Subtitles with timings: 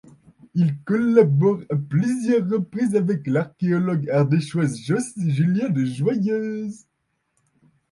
[0.55, 6.87] Il collabore à plusieurs reprises avec l'archéologue ardéchois Jos Jullien de Joyeuse.